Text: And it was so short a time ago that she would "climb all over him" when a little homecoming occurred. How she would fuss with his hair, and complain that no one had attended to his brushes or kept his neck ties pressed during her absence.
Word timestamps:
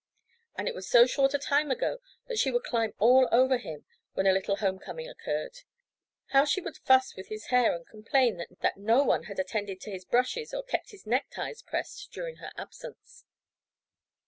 And 0.57 0.67
it 0.67 0.73
was 0.73 0.89
so 0.89 1.05
short 1.05 1.35
a 1.35 1.37
time 1.37 1.69
ago 1.69 1.99
that 2.27 2.39
she 2.39 2.49
would 2.49 2.63
"climb 2.63 2.95
all 2.97 3.29
over 3.31 3.59
him" 3.59 3.85
when 4.13 4.25
a 4.25 4.31
little 4.31 4.55
homecoming 4.55 5.07
occurred. 5.07 5.57
How 6.31 6.43
she 6.43 6.59
would 6.59 6.77
fuss 6.77 7.15
with 7.15 7.27
his 7.27 7.49
hair, 7.53 7.75
and 7.75 7.85
complain 7.85 8.43
that 8.61 8.77
no 8.77 9.03
one 9.03 9.25
had 9.25 9.37
attended 9.37 9.79
to 9.81 9.91
his 9.91 10.03
brushes 10.03 10.55
or 10.55 10.63
kept 10.63 10.89
his 10.89 11.05
neck 11.05 11.27
ties 11.29 11.61
pressed 11.61 12.11
during 12.11 12.37
her 12.37 12.51
absence. 12.57 13.25